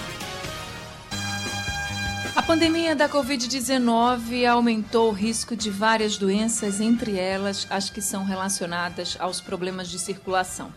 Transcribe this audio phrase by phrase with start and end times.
[2.37, 8.25] A pandemia da Covid-19 aumentou o risco de várias doenças, entre elas as que são
[8.25, 10.73] relacionadas aos problemas de circulação.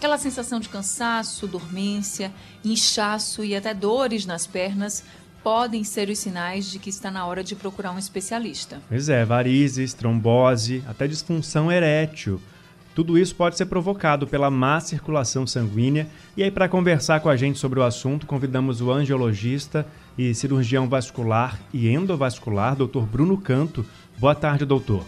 [0.00, 2.32] Aquela sensação de cansaço, dormência,
[2.64, 5.04] inchaço e até dores nas pernas
[5.42, 8.80] podem ser os sinais de que está na hora de procurar um especialista.
[8.88, 12.40] Pois é, varizes, trombose, até disfunção erétil.
[12.94, 16.08] Tudo isso pode ser provocado pela má circulação sanguínea.
[16.36, 19.86] E aí, para conversar com a gente sobre o assunto, convidamos o angiologista
[20.18, 23.02] e cirurgião vascular e endovascular, Dr.
[23.10, 23.86] Bruno Canto.
[24.18, 25.04] Boa tarde, doutor.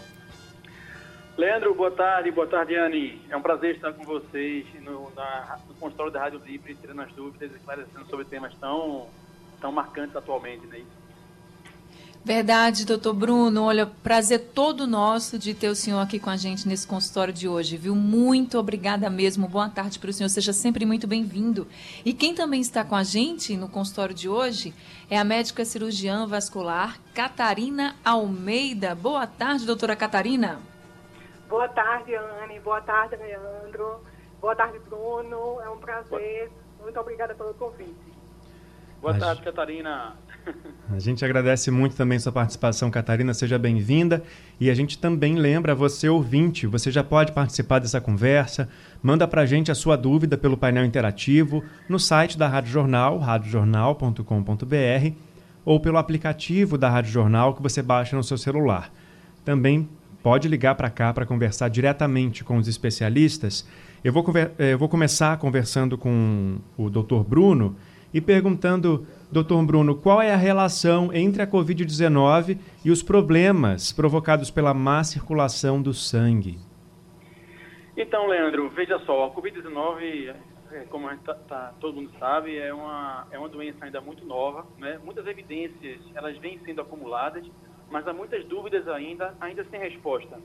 [1.37, 3.21] Leandro, boa tarde, boa tarde, Anne.
[3.29, 7.13] É um prazer estar com vocês no, na, no consultório da Rádio Livre, tirando as
[7.13, 9.09] dúvidas, esclarecendo sobre temas tão
[9.63, 10.85] tão marcantes atualmente, né?
[12.25, 13.65] Verdade, doutor Bruno.
[13.65, 17.49] Olha, prazer todo nosso de ter o senhor aqui com a gente nesse consultório de
[17.49, 17.97] hoje, viu?
[17.97, 19.49] Muito obrigada mesmo.
[19.49, 20.29] Boa tarde para o senhor.
[20.29, 21.67] Seja sempre muito bem-vindo.
[22.05, 24.73] E quem também está com a gente no consultório de hoje
[25.11, 28.95] é a médica cirurgiã vascular Catarina Almeida.
[28.95, 30.61] Boa tarde, doutora Catarina.
[31.49, 32.61] Boa tarde, Anne.
[32.61, 34.01] Boa tarde, Leandro.
[34.41, 35.61] Boa tarde, Bruno.
[35.61, 36.53] É um prazer.
[36.81, 38.12] Muito obrigada pelo convite.
[39.03, 40.15] Boa tarde, Catarina.
[40.89, 43.35] A gente agradece muito também sua participação, Catarina.
[43.35, 44.23] Seja bem-vinda.
[44.61, 48.69] E a gente também lembra você, ouvinte, você já pode participar dessa conversa.
[49.03, 53.19] Manda para a gente a sua dúvida pelo painel interativo no site da Rádio Jornal,
[53.19, 55.17] radiojornal.com.br,
[55.65, 58.93] ou pelo aplicativo da Rádio Jornal que você baixa no seu celular.
[59.45, 59.89] Também
[60.23, 63.67] pode ligar para cá para conversar diretamente com os especialistas.
[64.05, 64.25] Eu vou,
[64.61, 67.25] eu vou começar conversando com o Dr.
[67.27, 67.77] Bruno
[68.13, 74.51] e perguntando, doutor Bruno, qual é a relação entre a Covid-19 e os problemas provocados
[74.51, 76.59] pela má circulação do sangue?
[77.97, 80.35] Então, Leandro, veja só, a Covid-19,
[80.73, 84.67] é, como tá, tá, todo mundo sabe, é uma, é uma doença ainda muito nova,
[84.79, 84.99] né?
[85.05, 87.45] Muitas evidências, elas vêm sendo acumuladas,
[87.91, 90.39] mas há muitas dúvidas ainda, ainda sem resposta.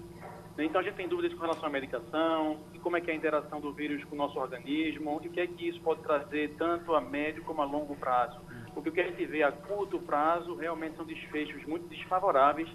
[0.59, 3.17] Então a gente tem dúvidas com relação à medicação, e como é que é a
[3.17, 6.55] interação do vírus com o nosso organismo, e o que é que isso pode trazer
[6.57, 8.39] tanto a médio como a longo prazo.
[8.73, 12.67] Porque o que a gente vê a curto prazo realmente são desfechos muito desfavoráveis,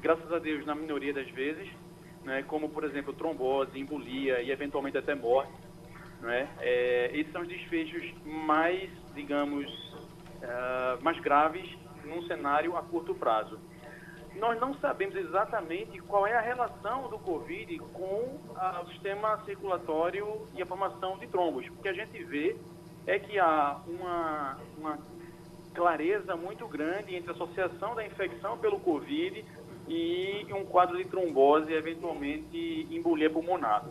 [0.00, 1.68] graças a Deus na minoria das vezes,
[2.24, 5.52] né, como por exemplo trombose, embolia e eventualmente até morte.
[6.20, 6.48] Né?
[6.60, 9.66] É, esses são os desfechos mais, digamos,
[10.42, 11.68] uh, mais graves
[12.04, 13.58] num cenário a curto prazo
[14.38, 20.46] nós não sabemos exatamente qual é a relação do Covid com a, o sistema circulatório
[20.54, 21.66] e a formação de trombos.
[21.68, 22.56] O que a gente vê
[23.06, 24.98] é que há uma, uma
[25.74, 29.44] clareza muito grande entre a associação da infecção pelo Covid
[29.88, 33.84] e um quadro de trombose, eventualmente embolia pulmonar.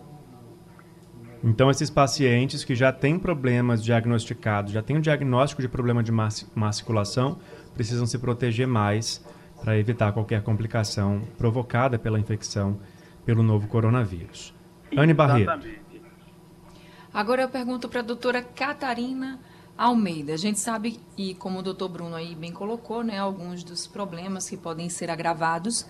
[1.44, 6.12] Então, esses pacientes que já têm problemas diagnosticados, já têm um diagnóstico de problema de
[6.12, 7.40] má circulação,
[7.74, 9.24] precisam se proteger mais
[9.62, 12.80] para evitar qualquer complicação provocada pela infecção
[13.26, 14.54] pelo novo coronavírus.
[14.96, 15.70] Anne Barreto.
[17.14, 19.40] Agora eu pergunto para a doutora Catarina
[19.78, 20.34] Almeida.
[20.34, 24.50] A gente sabe, e como o doutor Bruno aí bem colocou, né, alguns dos problemas
[24.50, 25.86] que podem ser agravados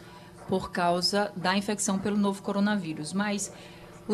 [0.47, 3.13] por causa da infecção pelo novo coronavírus.
[3.13, 3.53] Mas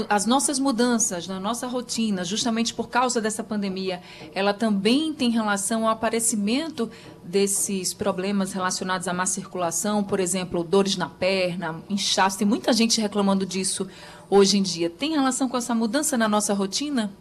[0.09, 4.01] as nossas mudanças na nossa rotina, justamente por causa dessa pandemia,
[4.33, 6.89] ela também tem relação ao aparecimento
[7.23, 12.37] desses problemas relacionados à má circulação, por exemplo, dores na perna, inchaço.
[12.37, 13.87] Tem muita gente reclamando disso
[14.29, 14.89] hoje em dia.
[14.89, 17.11] Tem relação com essa mudança na nossa rotina?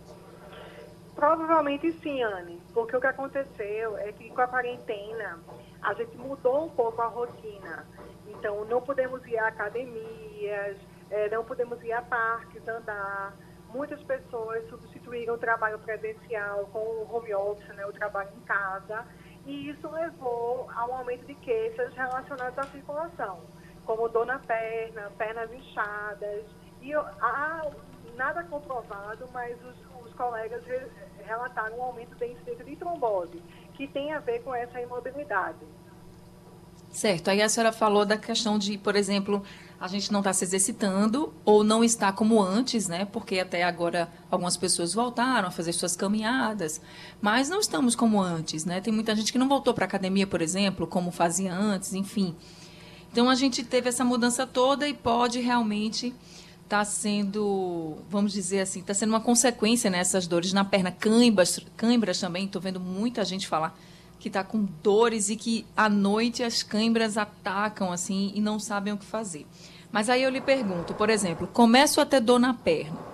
[1.14, 5.38] Provavelmente sim, Anne, porque o que aconteceu é que com a quarentena
[5.82, 7.86] a gente mudou um pouco a rotina.
[8.26, 10.76] Então, não podemos ir a academias,
[11.12, 13.36] é, não podemos ir a parques, andar.
[13.68, 19.06] Muitas pessoas substituíram o trabalho presencial com o home office, né, o trabalho em casa,
[19.46, 23.40] e isso levou a um aumento de queixas relacionadas à circulação,
[23.84, 26.44] como dor na perna, pernas inchadas,
[26.80, 27.70] e há
[28.16, 30.86] nada comprovado, mas os, os colegas re,
[31.24, 33.42] relataram um aumento da incidência de trombose,
[33.74, 35.66] que tem a ver com essa imobilidade.
[36.90, 37.28] Certo.
[37.30, 39.42] Aí a senhora falou da questão de, por exemplo,
[39.82, 43.04] a gente não está se exercitando ou não está como antes, né?
[43.04, 46.80] Porque até agora algumas pessoas voltaram a fazer suas caminhadas,
[47.20, 48.80] mas não estamos como antes, né?
[48.80, 52.36] Tem muita gente que não voltou para a academia, por exemplo, como fazia antes, enfim.
[53.10, 56.14] Então a gente teve essa mudança toda e pode realmente
[56.62, 60.92] estar tá sendo, vamos dizer assim, está sendo uma consequência nessas né, dores na perna,
[60.92, 62.44] cãibras, cãibras também.
[62.44, 63.76] Estou vendo muita gente falar
[64.20, 68.92] que está com dores e que à noite as câimbras atacam assim e não sabem
[68.92, 69.44] o que fazer.
[69.92, 73.11] Mas aí eu lhe pergunto, por exemplo, começo a ter dor na perna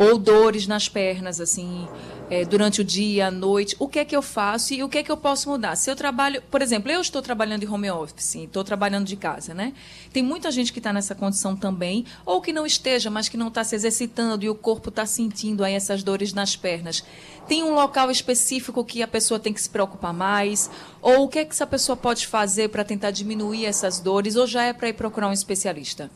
[0.00, 1.86] ou dores nas pernas, assim,
[2.30, 4.96] é, durante o dia, à noite, o que é que eu faço e o que
[4.96, 5.76] é que eu posso mudar?
[5.76, 9.52] Se eu trabalho, por exemplo, eu estou trabalhando em home office, estou trabalhando de casa,
[9.52, 9.74] né?
[10.10, 13.48] Tem muita gente que está nessa condição também, ou que não esteja, mas que não
[13.48, 17.04] está se exercitando e o corpo está sentindo aí essas dores nas pernas.
[17.46, 20.70] Tem um local específico que a pessoa tem que se preocupar mais?
[21.02, 24.34] Ou o que é que essa pessoa pode fazer para tentar diminuir essas dores?
[24.34, 26.10] Ou já é para ir procurar um especialista?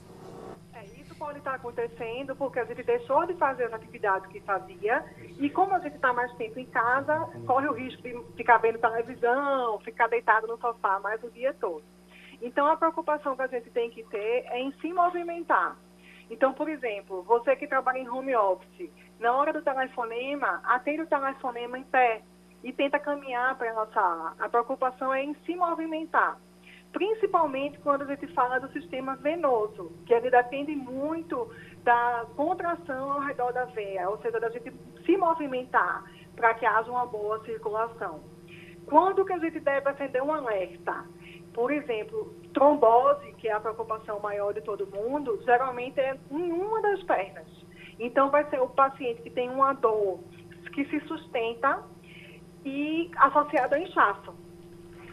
[1.45, 5.05] Está acontecendo porque a gente deixou de fazer as atividades que fazia
[5.39, 8.79] e como a gente está mais tempo em casa, corre o risco de ficar vendo
[8.79, 11.85] televisão, ficar deitado no sofá mais o dia todo.
[12.41, 15.77] Então, a preocupação que a gente tem que ter é em se movimentar.
[16.31, 18.91] Então, por exemplo, você que trabalha em home office,
[19.21, 22.23] na hora do telefonema, atende o telefonema em pé
[22.63, 24.35] e tenta caminhar para a sala.
[24.39, 26.39] A preocupação é em se movimentar
[26.95, 31.51] principalmente quando a gente fala do sistema venoso, que ele depende muito
[31.83, 34.73] da contração ao redor da veia, ou seja, da gente
[35.05, 36.05] se movimentar
[36.37, 38.21] para que haja uma boa circulação.
[38.87, 41.05] Quando que a gente deve acender um alerta?
[41.53, 46.81] Por exemplo, trombose, que é a preocupação maior de todo mundo, geralmente é em uma
[46.81, 47.47] das pernas.
[47.99, 50.21] Então, vai ser o paciente que tem uma dor
[50.73, 51.83] que se sustenta
[52.65, 54.44] e associada a inchaço.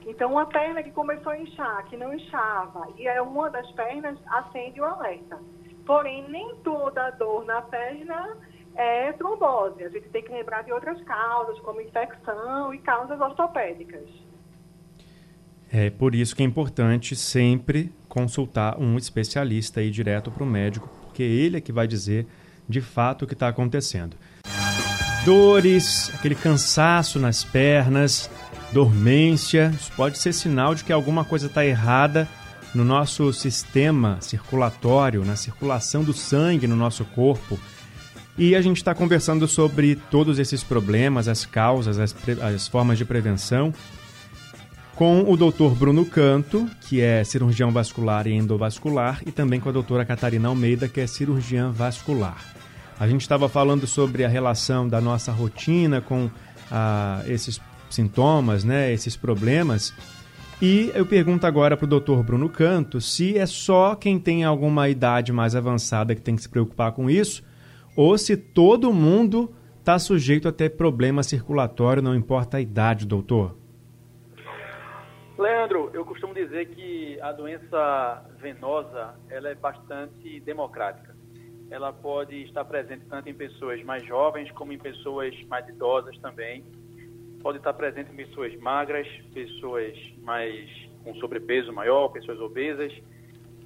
[0.06, 4.18] Então, uma perna que começou a inchar, que não inchava, e é uma das pernas,
[4.28, 5.40] acende o alerta.
[5.86, 8.38] Porém, nem toda dor na perna
[8.76, 9.84] é trombose.
[9.84, 14.10] A gente tem que lembrar de outras causas, como infecção e causas ortopédicas.
[15.72, 20.46] É por isso que é importante sempre consultar um especialista e ir direto para o
[20.46, 22.28] médico, porque ele é que vai dizer
[22.68, 24.18] de fato o que está acontecendo.
[25.24, 28.30] Dores, aquele cansaço nas pernas,
[28.72, 32.28] dormência, isso pode ser sinal de que alguma coisa está errada
[32.74, 37.60] no nosso sistema circulatório, na circulação do sangue no nosso corpo.
[38.38, 43.04] E a gente está conversando sobre todos esses problemas, as causas, as, as formas de
[43.04, 43.74] prevenção,
[44.96, 45.76] com o Dr.
[45.78, 50.88] Bruno Canto, que é cirurgião vascular e endovascular, e também com a doutora Catarina Almeida,
[50.88, 52.38] que é cirurgiã vascular.
[53.00, 56.30] A gente estava falando sobre a relação da nossa rotina com
[56.72, 57.60] ah, esses
[57.94, 59.94] sintomas, né, esses problemas.
[60.62, 62.22] E eu pergunto agora para o Dr.
[62.24, 66.50] Bruno Canto se é só quem tem alguma idade mais avançada que tem que se
[66.50, 67.44] preocupar com isso,
[67.98, 73.58] ou se todo mundo está sujeito a ter problema circulatório, não importa a idade, doutor.
[75.36, 81.16] Leandro, eu costumo dizer que a doença venosa ela é bastante democrática.
[81.72, 86.64] Ela pode estar presente tanto em pessoas mais jovens como em pessoas mais idosas também
[87.42, 90.70] pode estar presente em pessoas magras, pessoas mais
[91.04, 92.94] com sobrepeso maior, pessoas obesas.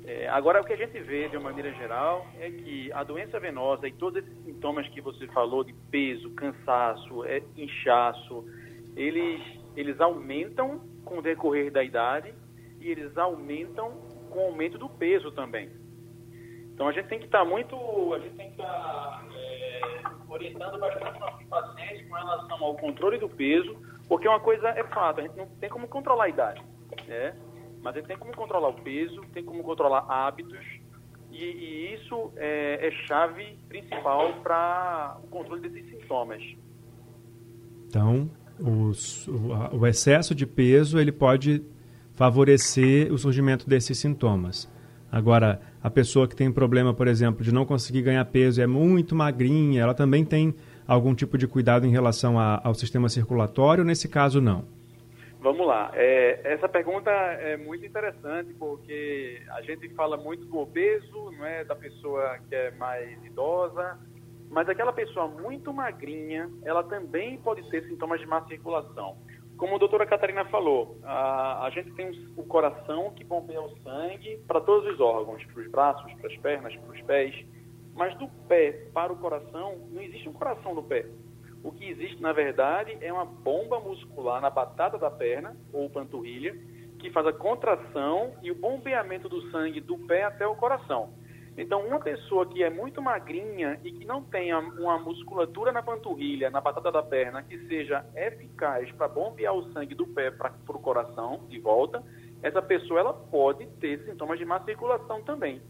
[0.06, 3.40] É, agora, o que a gente vê de uma maneira geral é que a doença
[3.40, 8.46] venosa e todos esses sintomas que você falou de peso, cansaço, é, inchaço,
[8.96, 9.42] eles,
[9.76, 12.34] eles aumentam com o decorrer da idade
[12.80, 13.92] e eles aumentam
[14.30, 15.70] com o aumento do peso também.
[16.74, 17.76] Então a gente tem que estar muito,
[18.14, 20.02] a gente tem que estar é,
[20.36, 23.76] orientando bastante nossos pacientes com relação ao controle do peso,
[24.08, 26.64] porque uma coisa é fato, a gente não tem como controlar a idade,
[27.08, 27.36] né?
[27.82, 30.66] Mas a gente tem como controlar o peso, tem como controlar hábitos,
[31.32, 36.42] e, e isso é, é chave principal para o controle desses sintomas.
[37.88, 41.64] Então, os, o, o excesso de peso ele pode
[42.14, 44.72] favorecer o surgimento desses sintomas.
[45.16, 49.16] Agora, a pessoa que tem problema, por exemplo, de não conseguir ganhar peso é muito
[49.16, 50.54] magrinha, ela também tem
[50.86, 53.86] algum tipo de cuidado em relação a, ao sistema circulatório?
[53.86, 54.66] Nesse caso, não.
[55.40, 55.90] Vamos lá.
[55.94, 61.64] É, essa pergunta é muito interessante porque a gente fala muito do obeso, não é,
[61.64, 63.98] da pessoa que é mais idosa,
[64.50, 69.16] mas aquela pessoa muito magrinha, ela também pode ter sintomas de má circulação.
[69.58, 74.38] Como a doutora Catarina falou, a, a gente tem o coração que bombeia o sangue
[74.48, 77.46] para todos os órgãos, para os braços, para as pernas, para os pés.
[77.94, 81.06] Mas do pé para o coração, não existe um coração no pé.
[81.64, 86.54] O que existe, na verdade, é uma bomba muscular na batata da perna, ou panturrilha,
[87.00, 91.14] que faz a contração e o bombeamento do sangue do pé até o coração.
[91.58, 96.50] Então, uma pessoa que é muito magrinha e que não tenha uma musculatura na panturrilha,
[96.50, 100.80] na batata da perna, que seja eficaz para bombear o sangue do pé para o
[100.80, 102.04] coração de volta,
[102.44, 105.62] essa pessoa ela pode ter sintomas de má circulação também.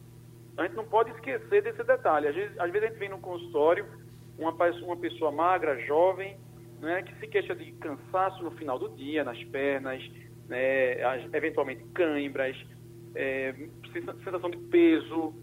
[0.58, 2.30] A gente não pode esquecer desse detalhe.
[2.30, 3.86] Às vezes, às vezes a gente vem no consultório,
[4.38, 6.38] uma, uma pessoa magra, jovem,
[6.80, 10.01] né, que se queixa de cansaço no final do dia, nas pernas,
[10.48, 10.98] né,
[11.34, 12.56] eventualmente cãibras,
[13.13, 13.54] é,
[14.24, 15.34] sensação de peso.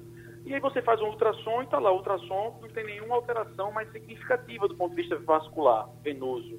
[0.44, 3.70] E aí você faz um ultrassom e está lá, o ultrassom não tem nenhuma alteração
[3.72, 6.58] mais significativa do ponto de vista vascular, venoso.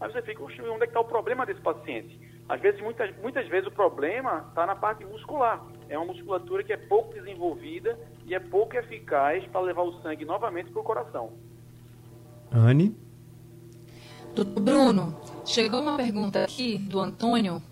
[0.00, 2.18] Aí você fica, onde é que está o problema desse paciente?
[2.48, 5.64] Às vezes, muitas, muitas vezes o problema está na parte muscular.
[5.88, 7.96] É uma musculatura que é pouco desenvolvida
[8.26, 11.32] e é pouco eficaz para levar o sangue novamente para o coração.
[12.50, 12.96] Anne?
[14.34, 17.62] Doutor Bruno, chegou uma pergunta aqui do Antônio.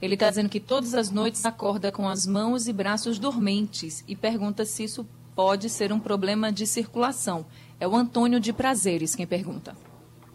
[0.00, 4.14] Ele está dizendo que todas as noites acorda com as mãos e braços dormentes e
[4.14, 7.46] pergunta se isso pode ser um problema de circulação.
[7.80, 9.74] É o Antônio de Prazeres quem pergunta.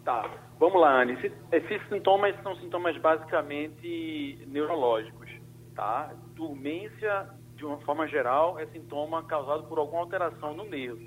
[0.04, 0.30] Tá.
[0.60, 1.14] Vamos lá, Anne.
[1.14, 5.30] Esses, esses sintomas são sintomas basicamente neurológicos,
[5.76, 6.14] tá?
[6.36, 11.02] Dormência, de uma forma geral, é sintoma causado por alguma alteração no nervo.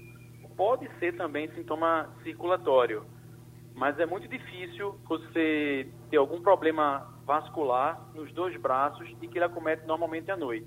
[0.57, 3.05] Pode ser também sintoma circulatório,
[3.75, 9.45] mas é muito difícil você ter algum problema vascular nos dois braços e que ele
[9.45, 10.67] acomete normalmente à noite.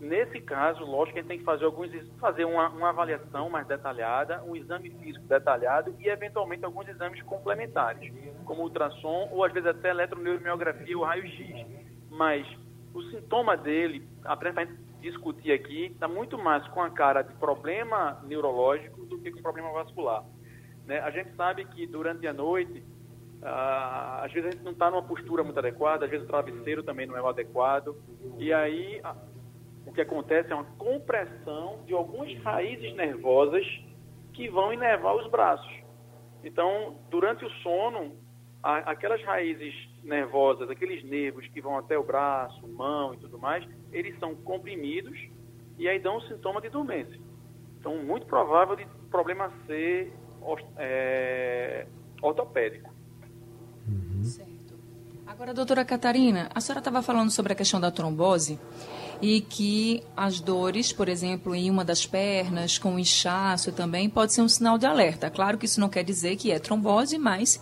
[0.00, 3.66] Nesse caso, lógico que a gente tem que fazer alguns fazer uma, uma, avaliação mais
[3.66, 8.10] detalhada, um exame físico detalhado e eventualmente alguns exames complementares,
[8.46, 11.66] como ultrassom ou às vezes até eletroneuromiografia ou raio-x.
[12.08, 12.46] Mas
[12.94, 17.34] o sintoma dele, para a gente discutir aqui, está muito mais com a cara de
[17.34, 20.24] problema neurológico do que com problema vascular.
[20.86, 20.98] Né?
[21.00, 22.82] A gente sabe que durante a noite,
[23.42, 26.82] ah, às vezes a gente não está numa postura muito adequada, às vezes o travesseiro
[26.82, 27.96] também não é o adequado,
[28.38, 29.00] e aí
[29.86, 33.66] o que acontece é uma compressão de algumas raízes nervosas
[34.32, 35.80] que vão inervar os braços.
[36.44, 38.16] Então, durante o sono,
[38.62, 44.18] aquelas raízes nervosas, aqueles nervos que vão até o braço, mão e tudo mais, eles
[44.18, 45.18] são comprimidos
[45.78, 47.18] e aí dão um sintoma de dormência.
[47.78, 50.12] Então, muito provável de problema ser
[50.76, 51.86] é,
[52.22, 52.99] ortopédico.
[55.30, 58.58] Agora, doutora Catarina, a senhora estava falando sobre a questão da trombose
[59.22, 64.42] e que as dores, por exemplo, em uma das pernas, com inchaço também, pode ser
[64.42, 65.30] um sinal de alerta.
[65.30, 67.60] Claro que isso não quer dizer que é trombose, mas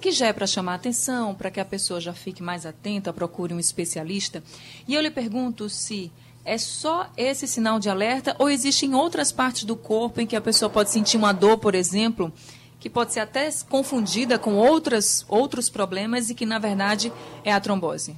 [0.00, 3.52] que já é para chamar atenção, para que a pessoa já fique mais atenta, procure
[3.52, 4.40] um especialista.
[4.86, 6.12] E eu lhe pergunto se
[6.44, 10.40] é só esse sinal de alerta ou existem outras partes do corpo em que a
[10.40, 12.32] pessoa pode sentir uma dor, por exemplo,
[12.78, 17.12] que pode ser até confundida com outras, outros problemas e que, na verdade,
[17.44, 18.16] é a trombose?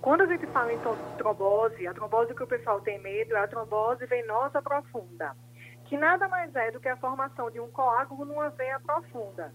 [0.00, 0.78] Quando a gente fala em
[1.18, 5.36] trombose, a trombose que o pessoal tem medo é a trombose venosa profunda,
[5.84, 9.52] que nada mais é do que a formação de um coágulo numa veia profunda.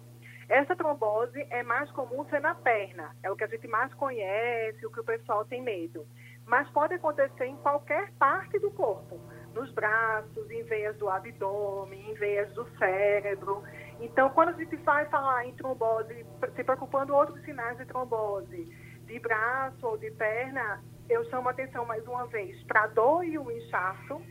[0.50, 4.86] Essa trombose é mais comum ser na perna, é o que a gente mais conhece,
[4.86, 6.06] o que o pessoal tem medo.
[6.46, 9.20] Mas pode acontecer em qualquer parte do corpo,
[9.53, 13.63] nos braços, em veias do abdômen, em veias do cérebro.
[14.00, 18.65] Então, quando a gente vai falar em trombose, se preocupando outros sinais de trombose,
[19.05, 23.38] de braço ou de perna, eu chamo atenção mais uma vez para a dor e
[23.38, 24.22] o inchaço.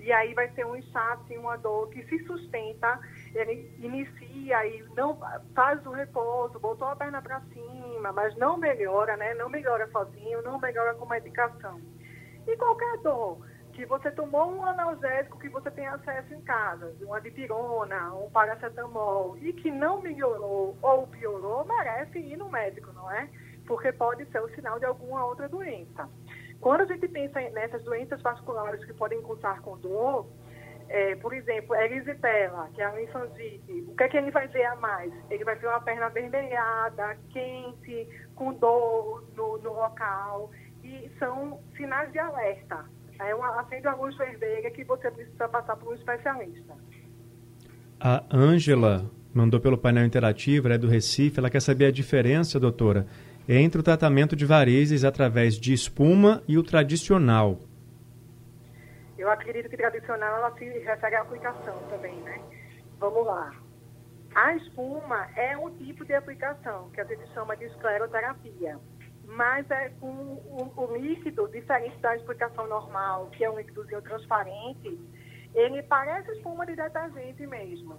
[0.00, 2.98] E aí vai ser um inchaço e uma dor que se sustenta,
[3.32, 5.16] ele inicia e não
[5.54, 9.32] faz o repouso, botou a perna para cima, mas não melhora, né?
[9.34, 11.80] Não melhora sozinho, não melhora com medicação.
[12.48, 13.46] E qualquer dor
[13.82, 19.36] que você tomou um analgésico que você tem acesso em casa, uma dipirona, um paracetamol,
[19.38, 23.28] e que não melhorou ou piorou, merece ir no médico, não é?
[23.66, 26.08] porque pode ser o sinal de alguma outra doença.
[26.60, 30.28] Quando a gente pensa nessas doenças vasculares que podem cursar com dor,
[30.88, 34.64] é, por exemplo, erisipela, que é a linfangite, o que é que ele vai ver
[34.66, 35.12] a mais?
[35.28, 40.50] Ele vai ver uma perna avermelhada, quente, com dor no, no local,
[40.84, 42.84] e são sinais de alerta.
[43.26, 46.74] É uma, acende a luz vermelha que você precisa passar por um especialista.
[48.00, 52.58] A Ângela mandou pelo painel interativo, ela é do Recife, ela quer saber a diferença,
[52.58, 53.06] doutora,
[53.48, 57.58] entre o tratamento de varizes através de espuma e o tradicional?
[59.18, 62.40] Eu acredito que tradicional ela se refere à aplicação também, né?
[62.98, 63.52] Vamos lá.
[64.34, 68.78] A espuma é um tipo de aplicação que a gente chama de escleroterapia,
[69.36, 74.98] mas é com o, o líquido, diferente da explicação normal, que é um líquidozinho transparente,
[75.54, 77.98] ele parece espuma de detergente mesmo.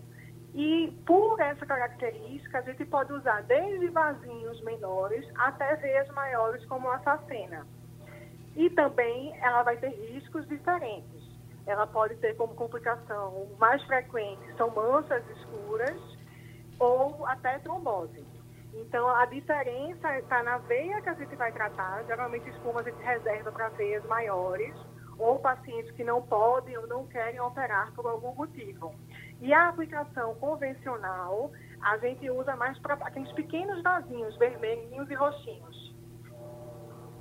[0.54, 6.90] E por essa característica, a gente pode usar desde vasinhos menores até veias maiores, como
[6.90, 7.66] a sacena.
[8.56, 11.24] E também ela vai ter riscos diferentes.
[11.66, 16.00] Ela pode ter como complicação mais frequente são manchas escuras
[16.78, 18.24] ou até trombose.
[18.76, 22.04] Então, a diferença está na veia que a gente vai tratar.
[22.06, 24.76] Geralmente, espuma a gente reserva para veias maiores
[25.20, 28.94] ou pacientes que não podem ou não querem operar por algum motivo.
[29.42, 31.52] E a aplicação convencional,
[31.82, 35.96] a gente usa mais para aqueles pequenos vasinhos vermelhinhos e roxinhos.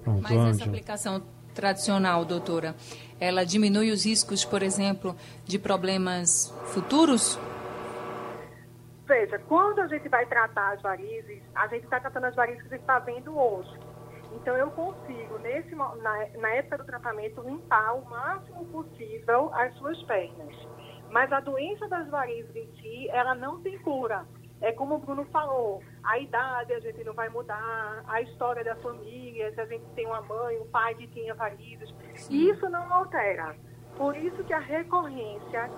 [0.02, 1.22] Pronto, Mas essa aplicação
[1.54, 2.74] tradicional, doutora,
[3.20, 7.38] ela diminui os riscos, por exemplo, de problemas futuros?
[9.06, 12.68] Veja, quando a gente vai tratar as varizes, a gente está tratando as varizes que
[12.68, 13.78] você está vendo hoje.
[14.32, 20.00] Então, eu consigo, nesse, na, na época do tratamento, limpar o máximo possível as suas
[20.04, 20.54] pernas.
[21.10, 24.24] Mas a doença das varizes em si, ela não tem cura.
[24.62, 28.76] É como o Bruno falou, a idade a gente não vai mudar, a história da
[28.76, 31.92] família, se a gente tem uma mãe, um pai que tinha varizes,
[32.30, 33.56] isso não altera.
[33.96, 35.68] Por isso que a recorrência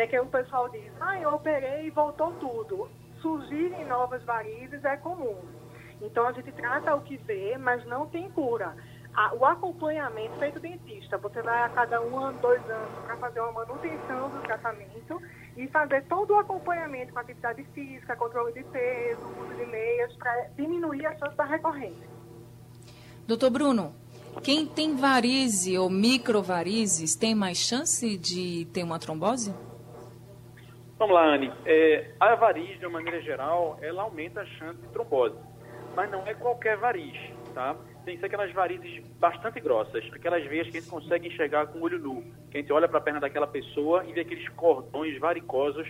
[0.00, 2.88] é que o pessoal diz, ah, eu operei e voltou tudo.
[3.20, 5.36] Surgirem novas varizes é comum.
[6.00, 8.74] Então a gente trata o que vê, mas não tem cura
[9.38, 11.16] o acompanhamento feito dentista.
[11.18, 15.20] Você vai a cada um ano, dois anos para fazer uma manutenção do tratamento
[15.56, 20.50] e fazer todo o acompanhamento com atividade física, controle de peso, uso de meias, para
[20.54, 22.06] diminuir a chance da recorrência.
[23.26, 23.94] Doutor Bruno,
[24.42, 29.54] quem tem varize ou microvarizes tem mais chance de ter uma trombose?
[30.98, 31.52] Vamos lá, Anne.
[31.64, 35.36] É, a varize, de uma maneira geral, ela aumenta a chance de trombose.
[35.94, 37.76] Mas não é qualquer varize, tá?
[38.06, 41.80] tem que ser aquelas varizes bastante grossas, aquelas veias que a gente consegue enxergar com
[41.80, 44.48] o olho nu, que a gente olha para a perna daquela pessoa e vê aqueles
[44.50, 45.88] cordões varicosos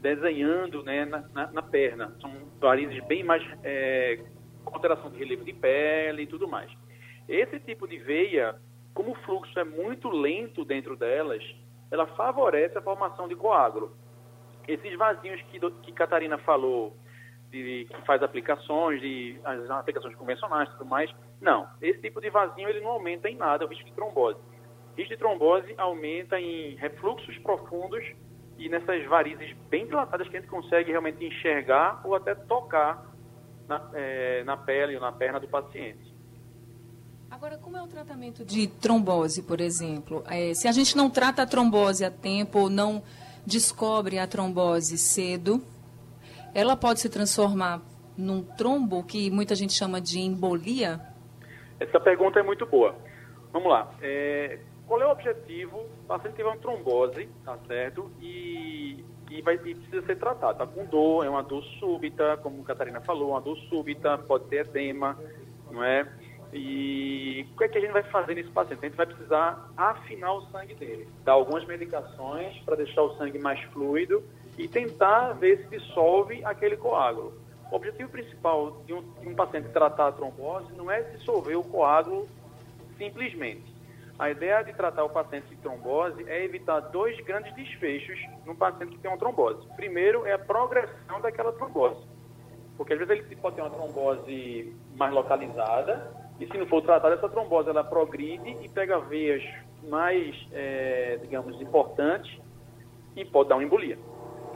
[0.00, 2.12] desenhando né, na, na, na perna.
[2.20, 4.18] São varizes bem mais é,
[4.66, 6.68] alteração de relevo de pele e tudo mais.
[7.28, 8.56] Esse tipo de veia,
[8.92, 11.44] como o fluxo é muito lento dentro delas,
[11.92, 13.96] ela favorece a formação de coágulo.
[14.68, 16.96] Esses vasinhos que, que Catarina falou,
[17.52, 21.10] de, que faz aplicações, de as aplicações convencionais e tudo mais.
[21.40, 24.38] Não, esse tipo de vasinho ele não aumenta em nada o risco de trombose.
[24.92, 28.04] O risco de trombose aumenta em refluxos profundos
[28.58, 33.04] e nessas varizes bem dilatadas que a gente consegue realmente enxergar ou até tocar
[33.68, 36.12] na, é, na pele ou na perna do paciente.
[37.30, 40.22] Agora, como é o tratamento de trombose, por exemplo?
[40.28, 43.02] É, se a gente não trata a trombose a tempo ou não
[43.46, 45.62] descobre a trombose cedo,
[46.54, 47.80] ela pode se transformar
[48.16, 51.00] num trombo que muita gente chama de embolia?
[51.80, 52.94] Essa pergunta é muito boa.
[53.52, 53.90] Vamos lá.
[54.00, 55.78] É, qual é o objetivo?
[55.78, 58.10] O paciente teve uma trombose, tá certo?
[58.20, 60.58] E, e, vai, e precisa ser tratado.
[60.58, 64.44] Tá com dor, é uma dor súbita, como a Catarina falou, uma dor súbita, pode
[64.44, 65.18] ter edema,
[65.70, 66.06] não é?
[66.52, 68.80] E o que é que a gente vai fazer nesse paciente?
[68.84, 73.38] A gente vai precisar afinar o sangue dele, dar algumas medicações para deixar o sangue
[73.38, 74.22] mais fluido
[74.58, 77.32] e tentar ver se dissolve aquele coágulo.
[77.70, 81.64] O objetivo principal de um, de um paciente tratar a trombose não é dissolver o
[81.64, 82.28] coágulo
[82.98, 83.72] simplesmente.
[84.18, 88.92] A ideia de tratar o paciente de trombose é evitar dois grandes desfechos no paciente
[88.92, 89.66] que tem uma trombose.
[89.74, 92.06] Primeiro é a progressão daquela trombose.
[92.76, 97.14] Porque às vezes ele pode ter uma trombose mais localizada e se não for tratada,
[97.14, 99.44] essa trombose ela progride e pega veias
[99.88, 102.36] mais, é, digamos, importantes
[103.14, 103.96] e pode dar uma embolia.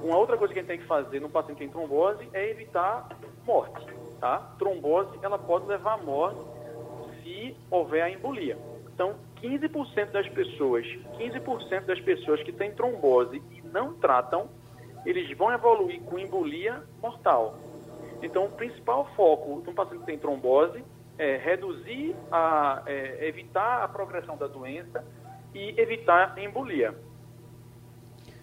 [0.03, 2.51] Uma outra coisa que a gente tem que fazer no paciente que tem trombose é
[2.51, 3.09] evitar
[3.47, 3.87] morte,
[4.19, 4.39] tá?
[4.59, 6.41] Trombose, ela pode levar à morte
[7.23, 8.59] se houver a embolia.
[8.93, 10.85] Então, 15% das pessoas,
[11.19, 14.49] 15% das pessoas que têm trombose e não tratam,
[15.05, 17.55] eles vão evoluir com embolia mortal.
[18.21, 20.83] Então, o principal foco de um paciente que tem trombose
[21.19, 25.05] é reduzir, a, é, evitar a progressão da doença
[25.55, 26.95] e evitar a embolia.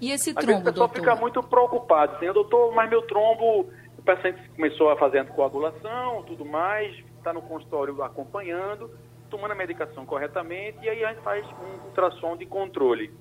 [0.01, 4.01] E esse trombo, Às vezes pessoal fica muito preocupado, assim, doutor, mas meu trombo, o
[4.03, 8.91] paciente começou a fazer anticoagulação, tudo mais, está no consultório acompanhando,
[9.29, 13.13] tomando a medicação corretamente, e aí a gente faz um ultrassom de controle.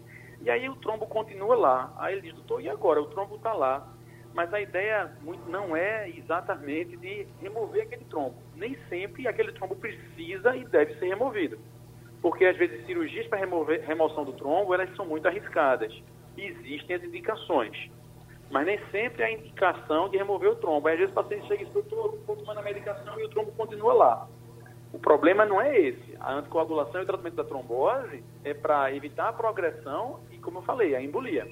[0.42, 1.92] E aí o trombo continua lá.
[1.96, 3.00] Aí ele diz, doutor, e agora?
[3.00, 3.88] O trombo está lá.
[4.34, 5.12] Mas a ideia
[5.46, 8.34] não é exatamente de remover aquele trombo.
[8.62, 11.58] Nem sempre aquele trombo precisa e deve ser removido.
[12.22, 15.92] Porque às vezes cirurgias para remover remoção do trombo, elas são muito arriscadas
[16.36, 17.90] existem as indicações.
[18.50, 20.88] Mas nem sempre há indicação de remover o trombo.
[20.88, 23.52] Às vezes o paciente chega e diz, doutor, estou tomando a medicação e o trombo
[23.52, 24.28] continua lá.
[24.92, 26.16] O problema não é esse.
[26.20, 30.62] A anticoagulação e o tratamento da trombose é para evitar a progressão e, como eu
[30.62, 31.48] falei, a embolia.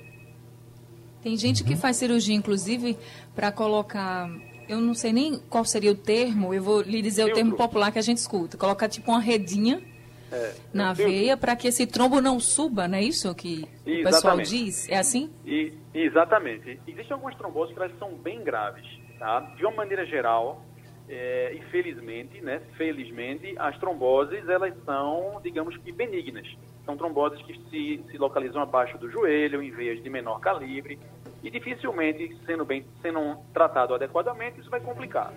[1.22, 2.98] Tem gente que faz cirurgia, inclusive,
[3.34, 4.28] para colocar.
[4.70, 7.32] Eu não sei nem qual seria o termo, eu vou lhe dizer Filtro.
[7.32, 8.56] o termo popular que a gente escuta.
[8.56, 9.82] Colocar tipo uma redinha
[10.30, 14.00] é, na veia para que esse trombo não suba, não é isso que exatamente.
[14.00, 14.88] o pessoal diz?
[14.88, 15.28] É assim?
[15.44, 16.78] E, exatamente.
[16.86, 18.86] Existem algumas tromboses que elas são bem graves,
[19.18, 19.40] tá?
[19.56, 20.64] De uma maneira geral,
[21.08, 26.46] é, infelizmente, né, felizmente, as tromboses, elas são, digamos que, benignas.
[26.84, 30.96] São tromboses que se, se localizam abaixo do joelho, em veias de menor calibre,
[31.42, 35.32] E dificilmente, sendo bem sendo tratado adequadamente, isso vai complicar.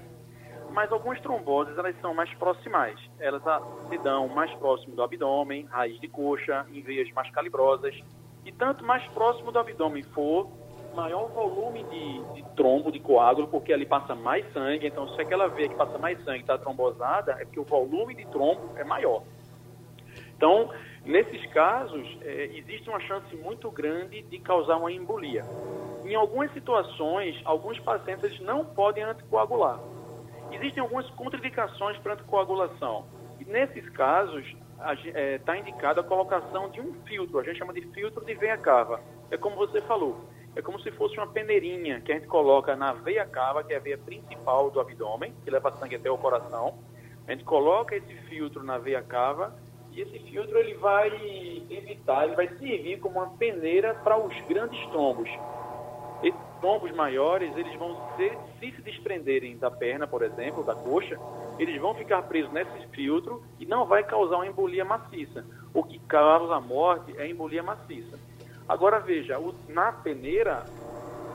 [0.71, 2.99] Mas algumas tromboses, elas são mais proximais.
[3.19, 3.43] Elas
[3.89, 7.95] se dão mais próximo do abdômen, raiz de coxa, em veias mais calibrosas.
[8.43, 10.49] E tanto mais próximo do abdômen for,
[10.93, 14.87] maior volume de, de, trombo, de coágulo, porque ali passa mais sangue.
[14.87, 18.25] Então, se aquela veia que passa mais sangue está trombosada, é porque o volume de
[18.27, 19.23] trombo é maior.
[20.35, 20.69] Então,
[21.05, 25.43] nesses casos, é, existe uma chance muito grande de causar uma embolia.
[26.05, 29.79] Em algumas situações, alguns pacientes não podem anticoagular.
[30.51, 33.05] Existem algumas contraindicações para anticoagulação.
[33.39, 34.45] E nesses casos,
[34.77, 38.33] está é, tá indicada a colocação de um filtro, a gente chama de filtro de
[38.35, 38.99] veia cava.
[39.31, 42.93] É como você falou, é como se fosse uma peneirinha que a gente coloca na
[42.93, 46.77] veia cava, que é a veia principal do abdômen, que leva sangue até o coração.
[47.27, 49.55] A gente coloca esse filtro na veia cava
[49.95, 51.09] e esse filtro ele vai
[51.69, 55.29] evitar, ele vai servir como uma peneira para os grandes trombos.
[56.23, 61.19] Esses trombos maiores, eles vão ser, se se desprenderem da perna, por exemplo, da coxa,
[61.59, 65.45] eles vão ficar presos nesse filtro e não vai causar uma embolia maciça.
[65.73, 68.17] O que causa a morte é a embolia maciça.
[68.67, 70.63] Agora veja, o, na peneira,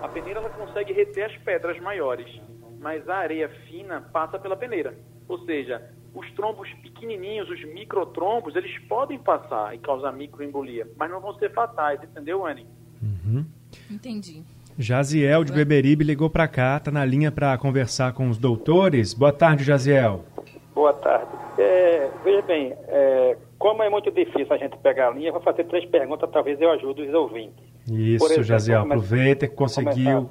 [0.02, 2.40] a peneira ela consegue reter as pedras maiores,
[2.80, 4.94] mas a areia fina passa pela peneira.
[5.28, 11.20] Ou seja, os trombos pequenininhos, os microtrombos, eles podem passar e causar microembolia, mas não
[11.20, 12.66] vão ser fatais, entendeu, Anne?
[13.02, 13.44] Uhum.
[13.90, 14.42] Entendi.
[14.78, 19.12] Jaziel de Beberibe ligou para cá, está na linha para conversar com os doutores.
[19.12, 20.24] Boa tarde, Jaziel.
[20.72, 21.32] Boa tarde.
[21.58, 25.64] É, veja bem, é, como é muito difícil a gente pegar a linha, vou fazer
[25.64, 27.64] três perguntas, talvez eu ajude os ouvintes.
[27.90, 30.30] Isso, exemplo, Jaziel, aproveita que conseguiu.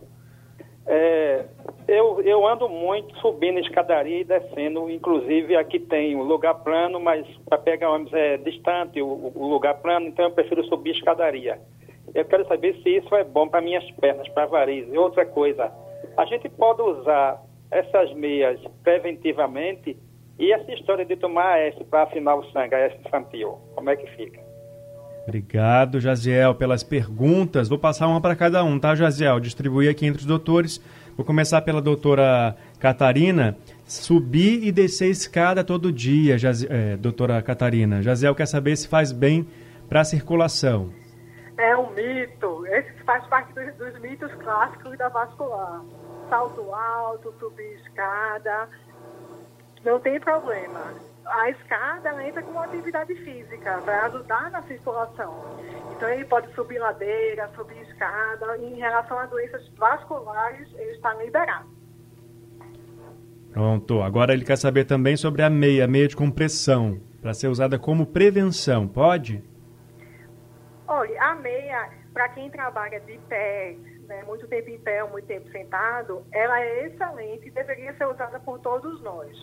[0.86, 1.46] É,
[1.88, 7.26] eu, eu ando muito subindo escadaria e descendo, inclusive aqui tem um lugar plano, mas
[7.48, 11.60] para pegar ônibus é distante o, o, lugar plano, então eu prefiro subir escadaria.
[12.14, 14.94] Eu quero saber se isso é bom para minhas pernas, para varizes.
[14.94, 15.72] E outra coisa,
[16.18, 19.98] a gente pode usar essas meias preventivamente
[20.40, 24.08] e essa história de tomar AS para afinar o sangue, AS infantil, como é que
[24.16, 24.48] fica?
[25.28, 27.68] Obrigado, Jaziel, pelas perguntas.
[27.68, 29.42] Vou passar uma para cada um, tá, Jaziel?
[29.42, 30.82] Distribuir aqui entre os doutores.
[31.18, 33.58] Vou começar pela doutora Catarina.
[33.88, 36.64] Subir e descer escada todo dia, Jaz...
[36.64, 38.04] é, doutora Catarina.
[38.04, 39.48] Jaziel quer saber se faz bem
[39.90, 40.94] para a circulação.
[41.58, 42.68] É um mito.
[42.68, 45.82] Esse faz parte dos, dos mitos clássicos da vascular.
[46.30, 48.70] Salto alto, subir escada,
[49.84, 50.94] não tem problema.
[51.30, 55.60] A escada entra como atividade física para ajudar na circulação.
[55.96, 58.58] Então ele pode subir ladeira, subir escada.
[58.58, 61.68] Em relação a doenças vasculares, ele está liberado.
[63.52, 64.02] Pronto.
[64.02, 67.80] Agora ele quer saber também sobre a meia, a meia de compressão, para ser usada
[67.80, 68.88] como prevenção.
[68.88, 69.44] Pode?
[70.88, 73.76] Olha, a meia, para quem trabalha de pé,
[74.08, 78.06] né, muito tempo em pé ou muito tempo sentado, ela é excelente e deveria ser
[78.06, 79.36] usada por todos nós.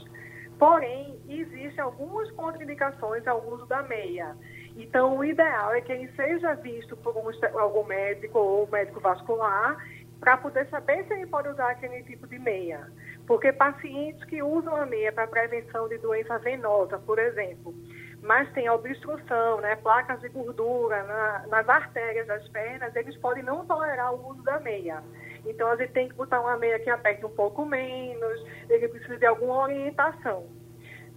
[0.58, 4.36] Porém, existem algumas contraindicações ao uso da meia.
[4.76, 9.76] Então, o ideal é que ele seja visto por um, algum médico ou médico vascular
[10.20, 12.90] para poder saber se ele pode usar aquele tipo de meia.
[13.26, 17.74] Porque pacientes que usam a meia para prevenção de doença venosa, por exemplo,
[18.22, 23.66] mas tem obstrução, né, placas de gordura na, nas artérias das pernas, eles podem não
[23.66, 25.02] tolerar o uso da meia.
[25.46, 29.16] Então, a gente tem que botar uma meia que aperte um pouco menos, ele precisa
[29.16, 30.46] de alguma orientação.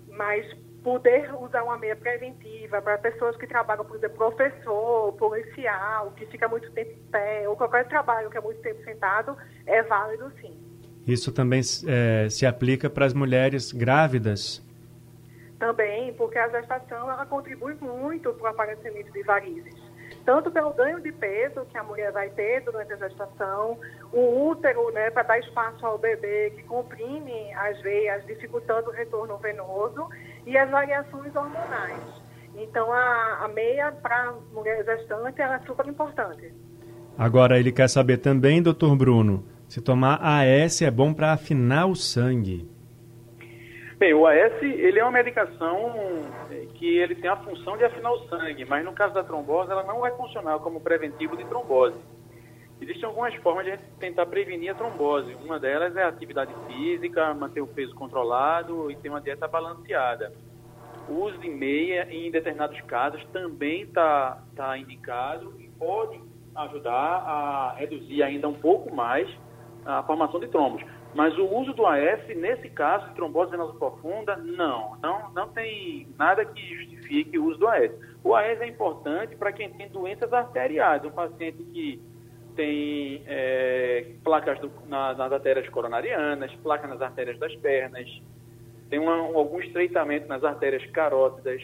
[0.10, 0.46] Mas
[0.84, 6.48] poder usar uma meia preventiva para pessoas que trabalham, por exemplo, professor, policial, que fica
[6.48, 10.58] muito tempo em pé, ou qualquer trabalho que é muito tempo sentado, é válido sim.
[11.06, 14.66] Isso também é, se aplica para as mulheres grávidas?
[15.58, 19.87] Também, porque a gestação ela contribui muito para o aparecimento de varizes
[20.28, 23.80] tanto pelo ganho de peso que a mulher vai ter durante a gestação,
[24.12, 29.38] o útero, né, para dar espaço ao bebê que comprime as veias, dificultando o retorno
[29.38, 30.10] venoso,
[30.46, 32.04] e as variações hormonais.
[32.58, 36.54] Então, a, a meia para mulher gestante é super importante.
[37.18, 41.96] Agora, ele quer saber também, doutor Bruno, se tomar AS é bom para afinar o
[41.96, 42.70] sangue.
[43.98, 45.92] Bem, o AS ele é uma medicação
[46.52, 49.72] é, que ele tem a função de afinar o sangue, mas no caso da trombose
[49.72, 51.98] ela não vai funcionar como preventivo de trombose.
[52.80, 55.36] Existem algumas formas de a gente tentar prevenir a trombose.
[55.44, 60.32] Uma delas é a atividade física, manter o peso controlado e ter uma dieta balanceada.
[61.10, 66.22] O uso de meia, em determinados casos, também está tá indicado e pode
[66.56, 69.28] ajudar a reduzir ainda um pouco mais
[69.84, 70.84] a formação de trombos.
[71.18, 74.96] Mas o uso do AS, nesse caso, de trombose venosa profunda, não.
[75.02, 77.92] Não, não tem nada que justifique o uso do AS.
[78.24, 81.04] O AS é importante para quem tem doenças arteriais.
[81.04, 82.00] Um paciente que
[82.56, 88.08] tem é, placas do, na, nas artérias coronarianas, placas nas artérias das pernas,
[88.88, 91.64] tem uma, algum estreitamento nas artérias carótidas,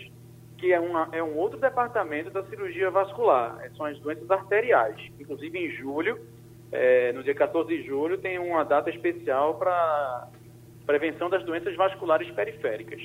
[0.57, 4.99] que é, uma, é um outro departamento da cirurgia vascular, são as doenças arteriais.
[5.19, 6.19] Inclusive, em julho,
[6.73, 10.27] é, no dia 14 de julho, tem uma data especial para
[10.85, 12.99] prevenção das doenças vasculares periféricas.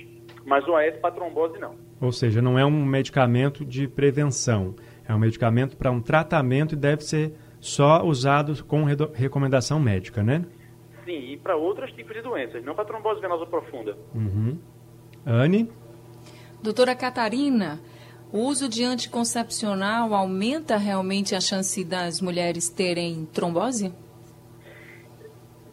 [0.44, 1.74] Mas o AS para trombose não.
[2.00, 4.74] Ou seja, não é um medicamento de prevenção,
[5.06, 10.44] é um medicamento para um tratamento e deve ser só usado com recomendação médica, né?
[11.04, 13.96] Sim, e para outros tipos de doenças, não para trombose venosa profunda.
[14.14, 14.58] Uhum.
[15.26, 15.70] Anne?
[16.62, 17.80] Doutora Catarina,
[18.32, 23.92] o uso de anticoncepcional aumenta realmente a chance das mulheres terem trombose?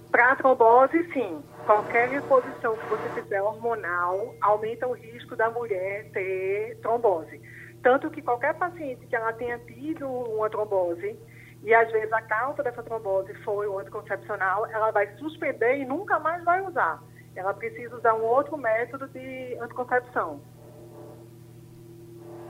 [0.10, 1.44] Para trombose, sim.
[1.66, 7.42] Qualquer reposição que você fizer hormonal aumenta o risco da mulher ter trombose.
[7.84, 11.20] Tanto que qualquer paciente que ela tenha tido uma trombose,
[11.64, 16.20] e às vezes a causa dessa trombose foi o anticoncepcional, ela vai suspender e nunca
[16.20, 17.04] mais vai usar.
[17.36, 20.40] Ela precisa usar um outro método de anticoncepção.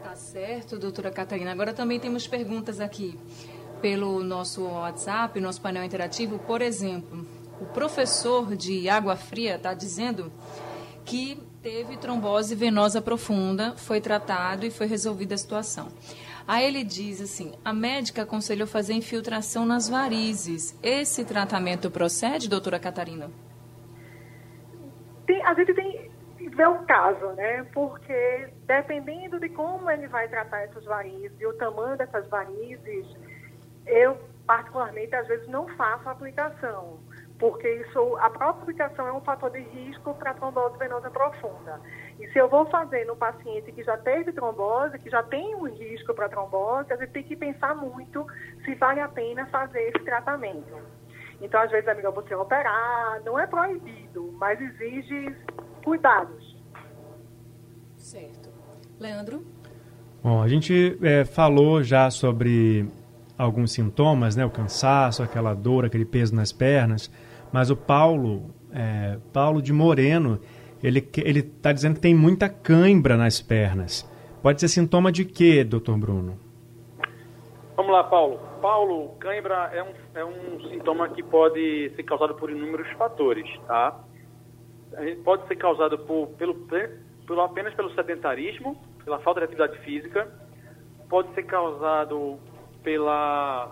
[0.05, 1.51] Tá certo, doutora Catarina.
[1.51, 3.19] Agora também temos perguntas aqui
[3.81, 6.37] pelo nosso WhatsApp, nosso painel interativo.
[6.37, 7.25] Por exemplo,
[7.59, 10.31] o professor de Água Fria está dizendo
[11.03, 15.87] que teve trombose venosa profunda, foi tratado e foi resolvida a situação.
[16.47, 20.77] Aí ele diz assim: a médica aconselhou fazer infiltração nas varizes.
[20.83, 23.31] Esse tratamento procede, doutora Catarina?
[25.25, 27.63] Tem, a gente tem que ver o caso, né?
[27.73, 33.05] Porque dependendo de como ele vai tratar essas varizes e o tamanho dessas varizes,
[33.85, 36.99] eu particularmente às vezes não faço a aplicação
[37.37, 41.81] porque isso, a própria aplicação é um fator de risco para trombose venosa profunda.
[42.19, 45.65] E se eu vou fazer no paciente que já teve trombose, que já tem um
[45.65, 48.25] risco para trombose, a gente tem que pensar muito
[48.63, 50.79] se vale a pena fazer esse tratamento.
[51.41, 55.35] Então, às vezes é melhor você operar, não é proibido, mas exige
[55.83, 56.55] cuidados.
[57.97, 58.44] Certo.
[58.99, 59.43] Leandro?
[60.23, 62.87] Bom, a gente é, falou já sobre
[63.37, 64.45] alguns sintomas, né?
[64.45, 67.11] O cansaço, aquela dor, aquele peso nas pernas.
[67.51, 70.39] Mas o Paulo, é, Paulo de Moreno,
[70.83, 74.09] ele ele está dizendo que tem muita cãibra nas pernas.
[74.41, 76.39] Pode ser sintoma de quê, doutor Bruno?
[77.75, 78.39] Vamos lá, Paulo.
[78.61, 83.99] Paulo, cãibra é um, é um sintoma que pode ser causado por inúmeros fatores, tá?
[85.23, 86.55] Pode ser causado por, pelo,
[87.25, 90.31] pelo, apenas pelo sedentarismo, pela falta de atividade física,
[91.09, 92.39] pode ser causado
[92.83, 93.71] pela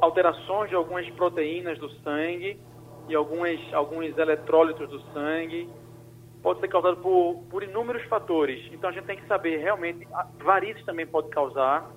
[0.00, 2.60] alterações de algumas proteínas do sangue
[3.08, 5.68] e algumas, alguns eletrólitos do sangue.
[6.42, 8.60] Pode ser causado por, por inúmeros fatores.
[8.72, 10.06] Então a gente tem que saber realmente.
[10.42, 11.90] Varizes também pode causar.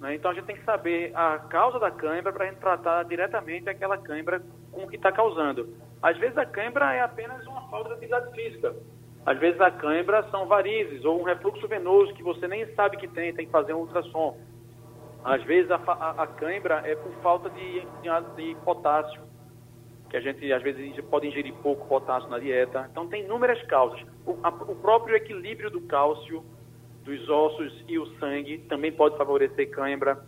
[0.00, 0.14] Né?
[0.14, 3.68] Então a gente tem que saber a causa da cãibra para a gente tratar diretamente
[3.68, 5.76] aquela cãibra com o que está causando.
[6.02, 8.74] Às vezes a cãibra é apenas uma falta de atividade física.
[9.24, 13.06] Às vezes a cãibra são varizes ou um refluxo venoso que você nem sabe que
[13.06, 14.36] tem, tem que fazer um ultrassom.
[15.24, 19.22] Às vezes a, a, a cãibra é por falta de, de, de, potássio,
[20.10, 22.88] que a gente às vezes pode ingerir pouco potássio na dieta.
[22.90, 24.00] Então tem inúmeras causas.
[24.26, 26.44] O, a, o próprio equilíbrio do cálcio
[27.04, 30.20] dos ossos e o sangue também pode favorecer cãibra.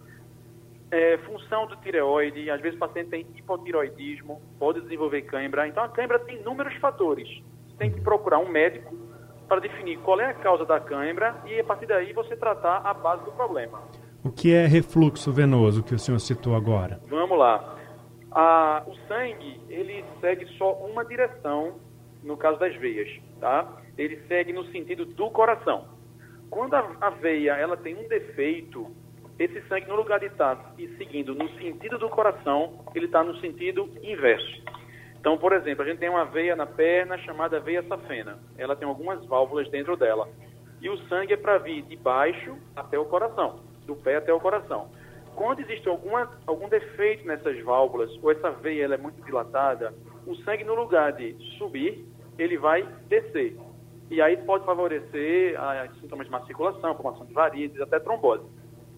[0.92, 5.66] É, função do tireoide, às vezes o paciente tem hipotiroidismo, pode desenvolver cãibra.
[5.66, 7.28] Então a cãibra tem inúmeros fatores.
[7.84, 8.96] Tem que procurar um médico
[9.46, 12.94] para definir qual é a causa da cãibra e a partir daí você tratar a
[12.94, 13.78] base do problema.
[14.24, 16.98] O que é refluxo venoso que o senhor citou agora?
[17.10, 17.76] Vamos lá.
[18.32, 21.74] Ah, o sangue, ele segue só uma direção
[22.22, 23.70] no caso das veias, tá?
[23.98, 25.84] Ele segue no sentido do coração.
[26.48, 28.90] Quando a, a veia ela tem um defeito,
[29.38, 33.36] esse sangue, no lugar de estar e seguindo no sentido do coração, ele está no
[33.40, 34.62] sentido inverso.
[35.24, 38.38] Então, por exemplo, a gente tem uma veia na perna chamada veia safena.
[38.58, 40.28] Ela tem algumas válvulas dentro dela.
[40.82, 44.38] E o sangue é para vir de baixo até o coração do pé até o
[44.38, 44.90] coração.
[45.34, 49.94] Quando existe alguma, algum defeito nessas válvulas, ou essa veia ela é muito dilatada,
[50.26, 52.04] o sangue, no lugar de subir,
[52.38, 53.56] ele vai descer.
[54.10, 58.44] E aí pode favorecer a, sintomas de má circulação, formação de varizes, até trombose.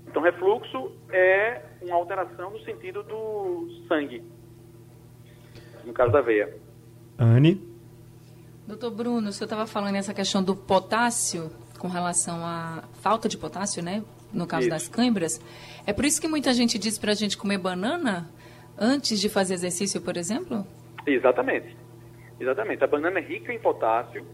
[0.08, 4.24] Então, refluxo é uma alteração no sentido do sangue,
[5.86, 6.54] no caso da veia.
[7.18, 7.62] Anne?
[8.66, 13.38] Doutor Bruno, o senhor estava falando nessa questão do potássio, com relação à falta de
[13.38, 14.02] potássio, né?
[14.32, 14.70] no caso isso.
[14.70, 15.40] das câimbras.
[15.86, 18.28] É por isso que muita gente diz para a gente comer banana
[18.78, 20.66] antes de fazer exercício, por exemplo?
[21.06, 21.76] Exatamente.
[22.38, 22.84] Exatamente.
[22.84, 24.24] A banana é rica em potássio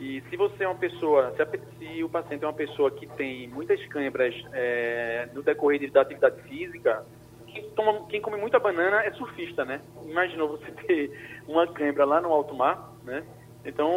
[0.00, 3.06] e se você é uma pessoa, se, a, se o paciente é uma pessoa que
[3.08, 7.04] tem muitas câimbras é, no decorrer da atividade física,
[7.52, 9.80] quem, toma, quem come muita banana é surfista, né?
[10.04, 13.22] Imaginou você ter uma cãibra lá no alto mar, né?
[13.64, 13.92] Então,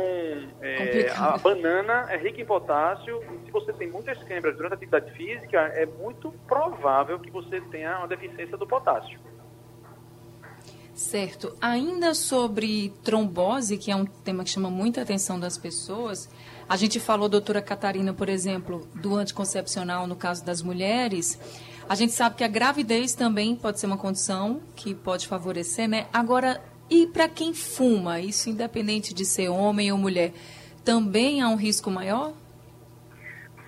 [0.62, 4.76] é, a banana é rica em potássio e se você tem muitas câimbras durante a
[4.76, 9.20] atividade física, é muito provável que você tenha uma deficiência do potássio.
[10.94, 11.58] Certo.
[11.60, 16.30] Ainda sobre trombose, que é um tema que chama muita atenção das pessoas,
[16.70, 21.39] a gente falou, doutora Catarina, por exemplo, do anticoncepcional no caso das mulheres.
[21.88, 26.08] A gente sabe que a gravidez também pode ser uma condição que pode favorecer, né?
[26.12, 30.32] Agora, e para quem fuma, isso independente de ser homem ou mulher,
[30.84, 32.34] também há um risco maior?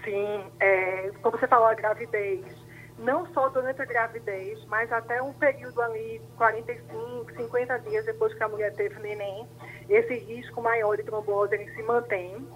[0.03, 2.43] Sim, é, como você falou, a gravidez,
[2.97, 8.43] não só durante a gravidez, mas até um período ali, 45, 50 dias depois que
[8.43, 9.47] a mulher teve neném,
[9.87, 12.47] esse risco maior de trombose ele se mantém.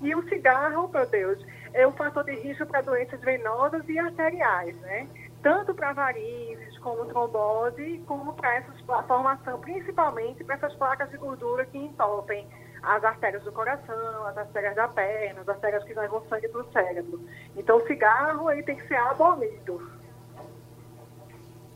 [0.00, 1.38] E o cigarro, meu Deus,
[1.72, 5.08] é um fator de risco para doenças venosas e arteriais, né?
[5.42, 8.72] tanto para varizes, como trombose, como para essa
[9.06, 12.46] formação, principalmente para essas placas de gordura que entopem
[12.82, 16.72] as artérias do coração, as artérias da perna, as artérias que levam sangue para o
[16.72, 17.24] cérebro.
[17.56, 19.90] Então, o cigarro ele tem que ser abolido.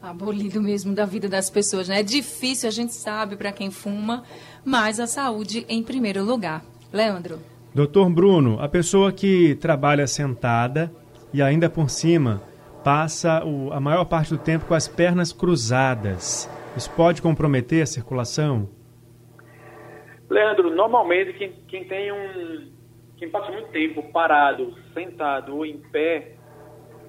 [0.02, 2.00] Abolido mesmo da vida das pessoas, né?
[2.00, 4.24] É difícil, a gente sabe, para quem fuma,
[4.62, 6.62] mas a saúde em primeiro lugar.
[6.92, 7.53] Leandro.
[7.74, 10.92] Doutor Bruno, a pessoa que trabalha sentada
[11.32, 12.40] e ainda por cima
[12.84, 16.48] passa o, a maior parte do tempo com as pernas cruzadas.
[16.76, 18.68] Isso pode comprometer a circulação?
[20.30, 22.72] Leandro, normalmente quem, quem tem um.
[23.16, 26.36] Quem passa muito tempo parado, sentado ou em pé,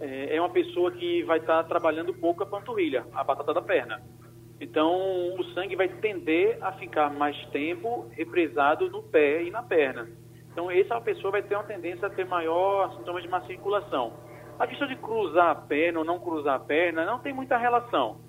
[0.01, 3.61] é, é uma pessoa que vai estar tá trabalhando pouco a panturrilha, a batata da
[3.61, 4.01] perna.
[4.59, 10.07] Então, o sangue vai tender a ficar mais tempo represado no pé e na perna.
[10.55, 14.13] Então, essa pessoa vai ter uma tendência a ter maior sintomas de má circulação.
[14.57, 18.21] A questão de cruzar a perna ou não cruzar a perna não tem muita relação.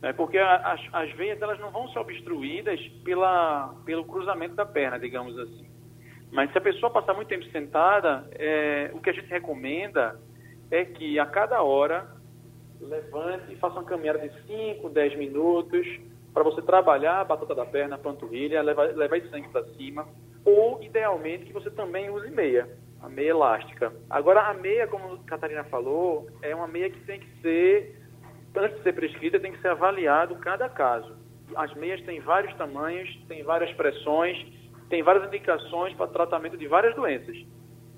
[0.00, 0.12] Né?
[0.12, 5.36] Porque as, as veias elas não vão ser obstruídas pela, pelo cruzamento da perna, digamos
[5.36, 5.68] assim.
[6.30, 10.20] Mas se a pessoa passar muito tempo sentada, é, o que a gente recomenda
[10.70, 12.06] é que a cada hora
[12.80, 15.84] levante e faça uma caminhada de 5, 10 minutos
[16.32, 20.06] para você trabalhar a batata da perna, a panturrilha, levar, levar esse sangue para cima.
[20.46, 22.66] Ou, idealmente, que você também use meia
[23.06, 23.92] a meia elástica.
[24.10, 28.00] Agora, a meia, como a Catarina falou, é uma meia que tem que ser,
[28.56, 31.14] antes de ser prescrita, tem que ser avaliado cada caso.
[31.54, 34.36] As meias têm vários tamanhos, têm várias pressões,
[34.88, 37.36] têm várias indicações para tratamento de várias doenças.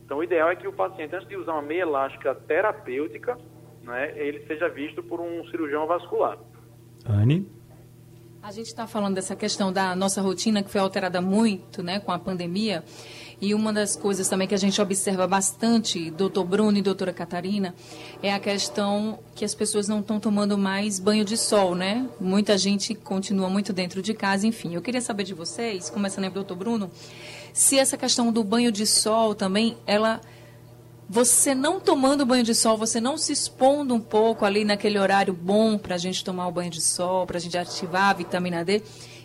[0.04, 3.38] Então, o ideal é que o paciente, antes de usar uma meia elástica terapêutica,
[3.82, 6.38] né, ele seja visto por um cirurgião vascular.
[7.06, 7.46] Anne?
[8.40, 12.12] A gente está falando dessa questão da nossa rotina que foi alterada muito né, com
[12.12, 12.84] a pandemia.
[13.40, 17.74] E uma das coisas também que a gente observa bastante, doutor Bruno e doutora Catarina,
[18.22, 22.08] é a questão que as pessoas não estão tomando mais banho de sol, né?
[22.20, 24.74] Muita gente continua muito dentro de casa, enfim.
[24.74, 26.90] Eu queria saber de vocês, começando aí, doutor Bruno,
[27.52, 30.20] se essa questão do banho de sol também, ela
[31.08, 35.32] você não tomando banho de sol, você não se expondo um pouco ali naquele horário
[35.32, 38.62] bom para a gente tomar o banho de sol, para a gente ativar a vitamina
[38.62, 38.82] D,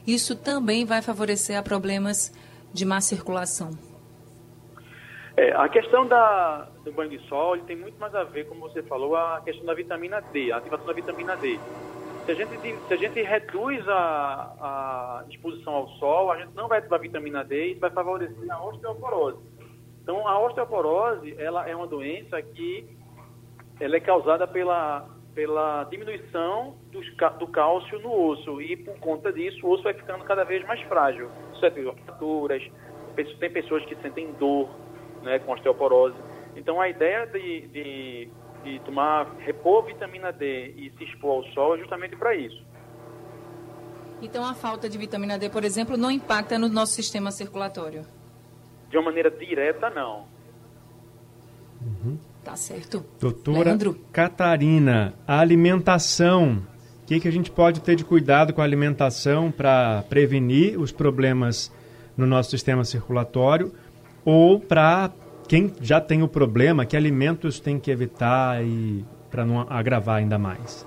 [0.07, 2.31] isso também vai favorecer a problemas
[2.73, 3.71] de má circulação.
[5.35, 8.81] É, a questão da, do banho de sol tem muito mais a ver, como você
[8.83, 11.59] falou, a questão da vitamina D, a ativação da vitamina D.
[12.25, 16.69] Se a gente, se a gente reduz a, a exposição ao sol, a gente não
[16.69, 19.39] vai ativar a vitamina D e isso vai favorecer a osteoporose.
[20.03, 22.85] Então, a osteoporose ela é uma doença que
[23.79, 26.99] ela é causada pela, pela diminuição do,
[27.39, 30.81] do cálcio no osso e, por conta disso, o osso vai ficando cada vez mais
[30.81, 31.29] frágil.
[31.53, 32.61] Suscetível a fraturas,
[33.39, 34.69] tem pessoas que sentem dor,
[35.21, 36.17] né, com osteoporose.
[36.57, 38.29] Então, a ideia de, de,
[38.63, 42.61] de tomar, repor vitamina D e se expor ao sol é justamente para isso.
[44.21, 48.05] Então, a falta de vitamina D, por exemplo, não impacta no nosso sistema circulatório?
[48.93, 50.25] De uma maneira direta, não.
[51.81, 52.15] Uhum.
[52.43, 53.03] Tá certo.
[53.19, 53.95] Doutora Leandro.
[54.11, 56.61] Catarina, a alimentação.
[57.01, 60.91] O que, que a gente pode ter de cuidado com a alimentação para prevenir os
[60.91, 61.73] problemas
[62.15, 63.73] no nosso sistema circulatório
[64.23, 65.09] ou para
[65.47, 70.37] quem já tem o problema, que alimentos tem que evitar e para não agravar ainda
[70.37, 70.85] mais?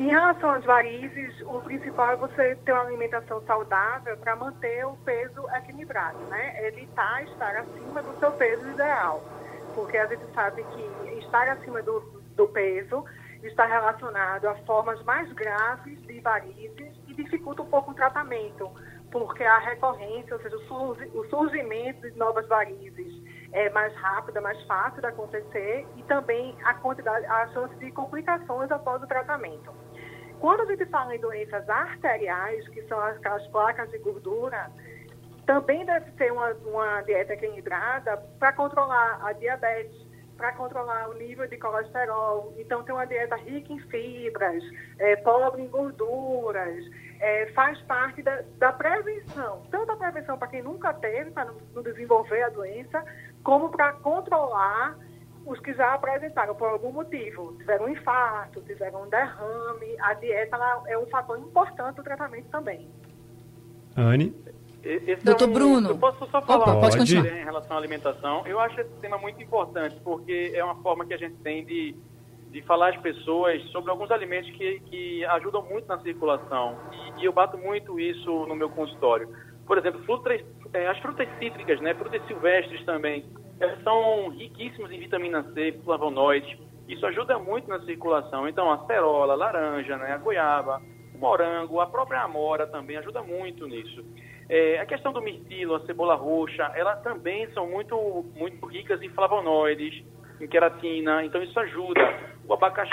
[0.00, 4.96] Em relação às varizes, o principal é você ter uma alimentação saudável para manter o
[5.04, 6.66] peso equilibrado, né?
[6.68, 9.22] Evitar estar acima do seu peso ideal,
[9.74, 12.00] porque a gente sabe que estar acima do,
[12.34, 13.04] do peso
[13.42, 18.70] está relacionado a formas mais graves de varizes e dificulta um pouco o tratamento
[19.10, 23.12] porque a recorrência, ou seja, o surgimento de novas varizes
[23.52, 27.90] é mais rápido, é mais fácil de acontecer e também a quantidade, a chance de
[27.90, 29.72] complicações após o tratamento.
[30.40, 34.70] Quando a gente fala em doenças arteriais, que são aquelas placas de gordura,
[35.44, 39.94] também deve ter uma, uma dieta equilibrada para controlar a diabetes,
[40.38, 42.54] para controlar o nível de colesterol.
[42.56, 44.64] Então, tem uma dieta rica em fibras,
[44.98, 46.86] é, pobre em gorduras,
[47.20, 49.62] é, faz parte da, da, prevenção.
[49.70, 53.04] Tanto a prevenção para quem nunca teve, para não, não desenvolver a doença,
[53.44, 54.96] como para controlar
[55.46, 60.56] os que já apresentaram por algum motivo, tiveram um infarto, tiveram um derrame, a dieta
[60.86, 62.88] é um fator importante do tratamento também.
[63.96, 64.34] Anne?
[64.82, 65.90] Esse Doutor é um, Bruno.
[65.90, 67.26] Eu posso só falar Opa, pode continuar.
[67.26, 68.46] em relação à alimentação?
[68.46, 71.94] Eu acho esse tema muito importante, porque é uma forma que a gente tem de,
[72.50, 76.78] de falar às pessoas sobre alguns alimentos que, que ajudam muito na circulação.
[76.92, 79.28] E, e eu bato muito isso no meu consultório.
[79.66, 80.40] Por exemplo, frutas,
[80.72, 83.26] é, as frutas cítricas, né, frutas silvestres também,
[83.82, 86.58] são riquíssimas em vitamina C, flavonoides.
[86.88, 88.48] Isso ajuda muito na circulação.
[88.48, 90.80] Então, a cerola, a laranja, né, a goiaba,
[91.14, 94.04] o morango, a própria amora também ajuda muito nisso.
[94.48, 99.08] É, a questão do mirtilo, a cebola roxa, elas também são muito, muito ricas em
[99.10, 100.04] flavonoides,
[100.40, 102.00] em queratina, então isso ajuda.
[102.48, 102.92] O abacaxi,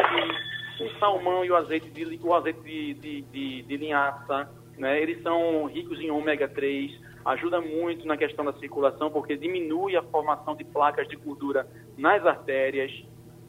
[0.80, 4.48] o salmão e o azeite de, o azeite de, de, de, de linhaça,
[4.78, 6.92] né, eles são ricos em ômega 3,
[7.28, 11.68] ajuda muito na questão da circulação, porque diminui a formação de placas de gordura
[11.98, 12.92] nas artérias.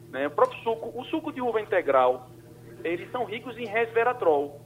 [0.09, 0.27] Né?
[0.27, 2.29] O próprio suco, o suco de uva integral,
[2.83, 4.59] eles são ricos em resveratrol,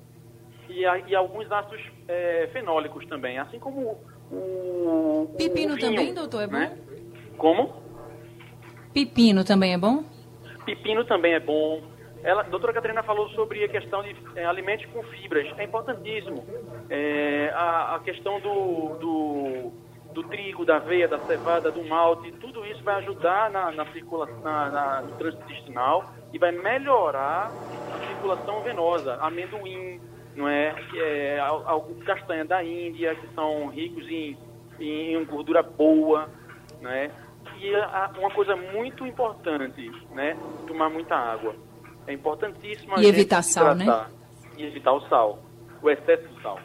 [0.69, 3.97] e, e alguns ácidos é, fenólicos também, assim como
[4.31, 5.33] o.
[5.37, 6.53] Pepino o vinho, também, doutor, é bom?
[6.53, 6.77] Né?
[7.37, 7.83] Como?
[8.93, 10.03] Pepino também é bom?
[10.65, 11.81] Pepino também é bom.
[12.23, 15.45] Ela, a doutora Catarina falou sobre a questão de é, alimentos com fibras.
[15.57, 16.45] É importantíssimo.
[16.89, 19.71] É, a, a, questão do, do,
[20.13, 24.39] do, trigo, da aveia, da cevada, do malte, tudo isso vai ajudar na, na circulação,
[24.41, 27.51] na, na, no trânsito intestinal e vai melhorar
[27.93, 29.15] a circulação venosa.
[29.15, 29.99] Amendoim,
[30.33, 30.73] não é?
[30.95, 34.37] é alguns castanha da Índia, que são ricos em,
[34.79, 36.29] em gordura boa,
[36.79, 37.11] né?
[37.59, 40.37] E a, uma coisa muito importante, né?
[40.67, 41.53] Tomar muita água.
[42.07, 44.05] É importantíssimo e evitar sal, né?
[44.57, 45.39] E evitar o sal,
[45.81, 46.59] o excesso de sal.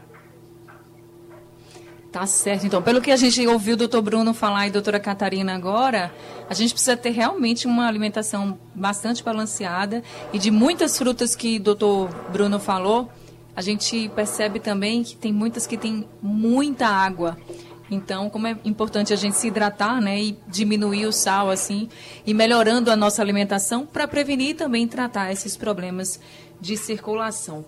[2.11, 2.67] Tá certo.
[2.67, 6.11] Então, pelo que a gente ouviu o doutor Bruno falar e a doutora Catarina agora,
[6.49, 11.61] a gente precisa ter realmente uma alimentação bastante balanceada e de muitas frutas que o
[11.61, 13.11] doutor Bruno falou,
[13.55, 17.37] a gente percebe também que tem muitas que têm muita água.
[17.91, 21.89] Então, como é importante a gente se hidratar, né, e diminuir o sal assim,
[22.27, 26.21] e melhorando a nossa alimentação para prevenir e também tratar esses problemas
[26.61, 27.65] de circulação.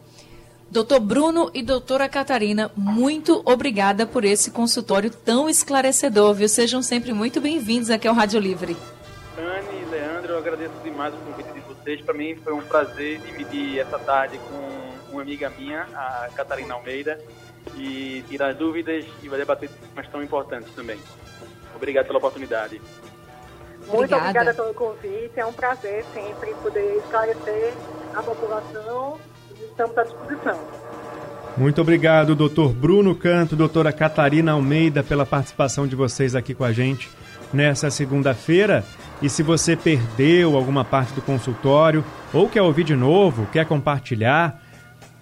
[0.70, 6.48] Doutor Bruno e doutora Catarina, muito obrigada por esse consultório tão esclarecedor, viu?
[6.48, 8.76] Sejam sempre muito bem-vindos aqui ao Rádio Livre.
[9.36, 12.00] Anne e Leandro, eu agradeço demais o convite de vocês.
[12.02, 17.20] Para mim foi um prazer dividir essa tarde com uma amiga minha, a Catarina Almeida,
[17.76, 20.98] e tirar dúvidas e vai debater temas tão importantes também.
[21.74, 22.80] Obrigado pela oportunidade.
[23.86, 24.22] Muito obrigada.
[24.22, 25.32] obrigada pelo convite.
[25.36, 27.72] É um prazer sempre poder esclarecer
[28.14, 29.18] a população
[29.58, 30.58] e estamos à disposição.
[31.56, 36.72] Muito obrigado, doutor Bruno Canto, doutora Catarina Almeida, pela participação de vocês aqui com a
[36.72, 37.10] gente
[37.52, 38.84] nessa segunda-feira.
[39.20, 44.59] E se você perdeu alguma parte do consultório ou quer ouvir de novo, quer compartilhar,